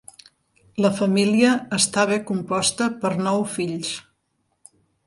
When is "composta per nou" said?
2.33-3.47